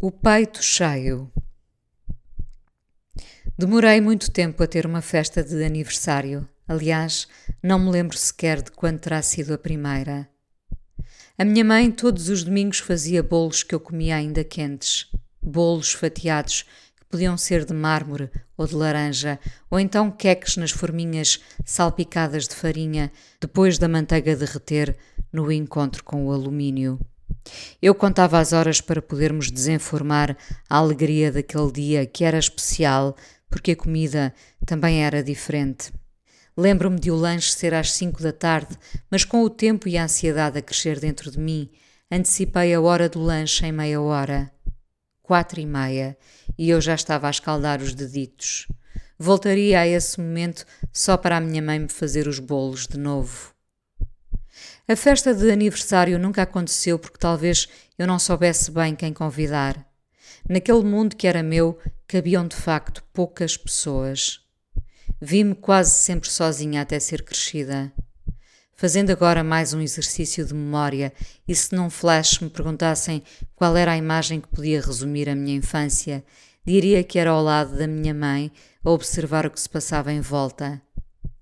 [0.00, 1.28] O peito cheio.
[3.58, 6.48] Demorei muito tempo a ter uma festa de aniversário.
[6.68, 7.26] Aliás,
[7.60, 10.28] não me lembro sequer de quando terá sido a primeira.
[11.36, 15.10] A minha mãe todos os domingos fazia bolos que eu comia ainda quentes.
[15.42, 16.62] Bolos fatiados
[16.96, 19.36] que podiam ser de mármore ou de laranja,
[19.68, 23.10] ou então queques nas forminhas salpicadas de farinha
[23.40, 24.96] depois da manteiga derreter
[25.32, 27.00] no encontro com o alumínio.
[27.80, 30.36] Eu contava as horas para podermos desenformar
[30.68, 33.16] a alegria daquele dia que era especial,
[33.48, 34.34] porque a comida
[34.66, 35.92] também era diferente.
[36.56, 38.76] Lembro-me de o lanche ser às cinco da tarde,
[39.10, 41.70] mas com o tempo e a ansiedade a crescer dentro de mim,
[42.10, 44.50] antecipei a hora do lanche em meia hora.
[45.22, 46.18] Quatro e meia,
[46.58, 48.66] e eu já estava a escaldar os deditos.
[49.16, 53.57] Voltaria a esse momento só para a minha mãe me fazer os bolos de novo.
[54.90, 59.86] A festa de aniversário nunca aconteceu porque talvez eu não soubesse bem quem convidar.
[60.48, 64.40] Naquele mundo que era meu, cabiam de facto poucas pessoas.
[65.20, 67.92] Vi-me quase sempre sozinha até ser crescida.
[68.74, 71.12] Fazendo agora mais um exercício de memória,
[71.46, 73.22] e se num flash me perguntassem
[73.54, 76.24] qual era a imagem que podia resumir a minha infância,
[76.64, 78.50] diria que era ao lado da minha mãe
[78.82, 80.80] a observar o que se passava em volta.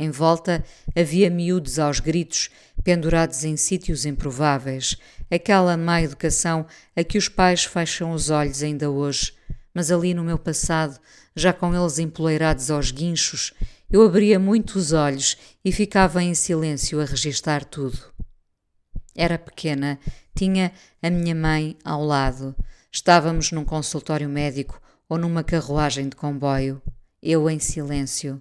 [0.00, 0.64] Em volta
[0.96, 2.50] havia miúdos aos gritos,
[2.84, 4.96] pendurados em sítios improváveis,
[5.28, 9.32] aquela má educação a que os pais fecham os olhos ainda hoje.
[9.74, 11.00] Mas ali no meu passado,
[11.34, 13.52] já com eles empoleirados aos guinchos,
[13.90, 17.98] eu abria muito os olhos e ficava em silêncio a registar tudo.
[19.16, 19.98] Era pequena,
[20.32, 20.70] tinha
[21.02, 22.54] a minha mãe ao lado.
[22.92, 26.80] Estávamos num consultório médico ou numa carruagem de comboio.
[27.20, 28.40] Eu em silêncio.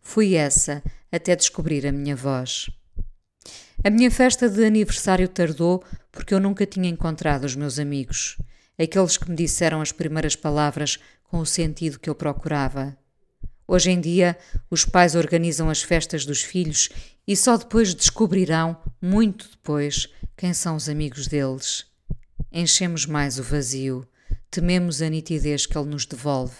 [0.00, 2.70] Fui essa até descobrir a minha voz.
[3.84, 8.36] A minha festa de aniversário tardou porque eu nunca tinha encontrado os meus amigos,
[8.78, 12.96] aqueles que me disseram as primeiras palavras com o sentido que eu procurava.
[13.66, 14.38] Hoje em dia,
[14.70, 16.90] os pais organizam as festas dos filhos
[17.26, 21.86] e só depois descobrirão, muito depois, quem são os amigos deles.
[22.52, 24.06] Enchemos mais o vazio,
[24.50, 26.54] tememos a nitidez que ele nos devolve.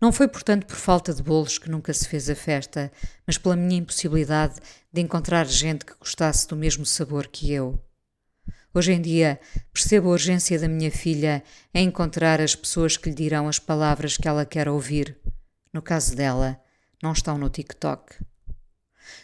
[0.00, 2.90] Não foi, portanto, por falta de bolos que nunca se fez a festa,
[3.26, 4.54] mas pela minha impossibilidade
[4.90, 7.78] de encontrar gente que gostasse do mesmo sabor que eu.
[8.72, 9.38] Hoje em dia,
[9.72, 11.42] percebo a urgência da minha filha
[11.74, 15.18] em encontrar as pessoas que lhe dirão as palavras que ela quer ouvir.
[15.72, 16.58] No caso dela,
[17.02, 18.14] não estão no TikTok.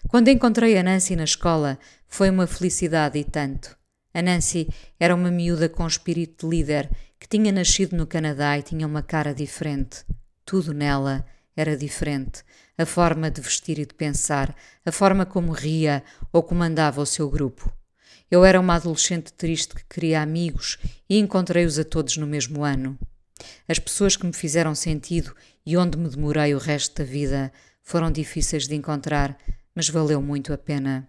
[0.09, 3.77] Quando encontrei a Nancy na escola, foi uma felicidade e tanto.
[4.13, 8.63] A Nancy era uma miúda com espírito de líder que tinha nascido no Canadá e
[8.63, 10.05] tinha uma cara diferente.
[10.47, 11.27] Tudo nela
[11.57, 12.45] era diferente.
[12.79, 17.29] A forma de vestir e de pensar, a forma como ria ou comandava o seu
[17.29, 17.73] grupo.
[18.31, 20.79] Eu era uma adolescente triste que queria amigos
[21.11, 22.97] e encontrei-os a todos no mesmo ano.
[23.67, 25.35] As pessoas que me fizeram sentido
[25.65, 27.53] e onde me demorei o resto da vida
[27.83, 29.37] foram difíceis de encontrar,
[29.75, 31.09] mas valeu muito a pena.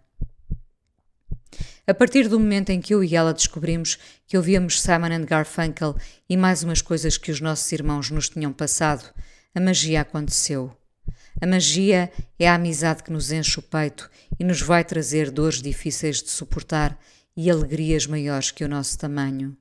[1.85, 3.97] A partir do momento em que eu e ela descobrimos
[4.27, 5.95] que ouvíamos Simon and Garfunkel
[6.27, 9.09] e mais umas coisas que os nossos irmãos nos tinham passado,
[9.55, 10.75] a magia aconteceu.
[11.39, 14.09] A magia é a amizade que nos enche o peito
[14.39, 16.99] e nos vai trazer dores difíceis de suportar
[17.35, 19.55] e alegrias maiores que o nosso tamanho.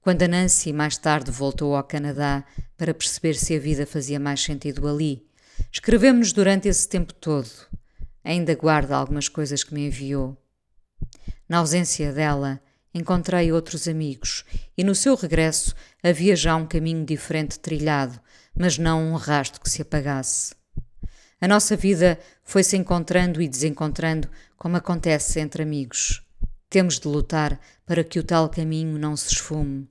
[0.00, 2.44] Quando a Nancy mais tarde voltou ao Canadá
[2.76, 5.24] para perceber se a vida fazia mais sentido ali,
[5.70, 7.50] escrevemos-nos durante esse tempo todo.
[8.24, 10.41] Ainda guardo algumas coisas que me enviou.
[11.52, 12.58] Na ausência dela,
[12.94, 14.42] encontrei outros amigos
[14.74, 18.18] e no seu regresso havia já um caminho diferente trilhado,
[18.56, 20.54] mas não um rasto que se apagasse.
[21.38, 26.22] A nossa vida foi se encontrando e desencontrando como acontece entre amigos.
[26.70, 29.86] Temos de lutar para que o tal caminho não se esfume.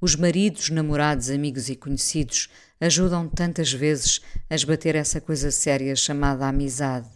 [0.00, 2.48] Os maridos, namorados, amigos e conhecidos
[2.80, 7.06] ajudam tantas vezes a esbater essa coisa séria chamada amizade.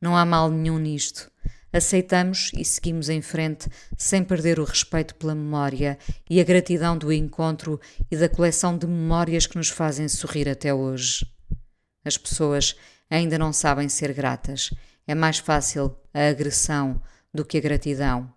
[0.00, 1.30] Não há mal nenhum nisto.
[1.72, 7.12] Aceitamos e seguimos em frente sem perder o respeito pela memória e a gratidão do
[7.12, 7.80] encontro
[8.10, 11.24] e da coleção de memórias que nos fazem sorrir até hoje.
[12.04, 12.74] As pessoas
[13.08, 14.70] ainda não sabem ser gratas.
[15.06, 17.00] É mais fácil a agressão
[17.32, 18.32] do que a gratidão.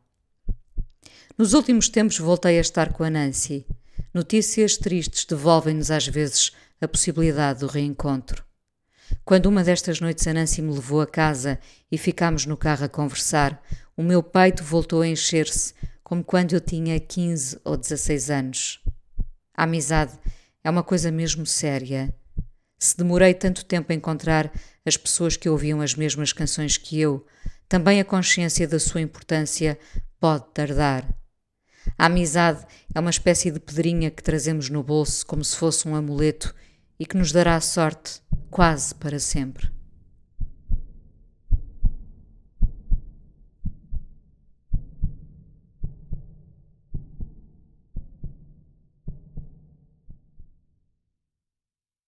[1.37, 3.65] Nos últimos tempos voltei a estar com a Nancy.
[4.13, 8.45] Notícias tristes devolvem-nos às vezes a possibilidade do reencontro.
[9.25, 11.57] Quando uma destas noites a Nancy me levou a casa
[11.89, 13.61] e ficámos no carro a conversar,
[13.95, 15.73] o meu peito voltou a encher-se,
[16.03, 18.81] como quando eu tinha 15 ou 16 anos.
[19.55, 20.11] A amizade
[20.61, 22.13] é uma coisa mesmo séria.
[22.77, 24.51] Se demorei tanto tempo a encontrar
[24.85, 27.25] as pessoas que ouviam as mesmas canções que eu,
[27.69, 29.79] também a consciência da sua importância
[30.19, 31.07] pode tardar.
[31.97, 35.95] A amizade é uma espécie de pedrinha que trazemos no bolso como se fosse um
[35.95, 36.53] amuleto
[37.03, 39.69] e que nos dará sorte quase para sempre.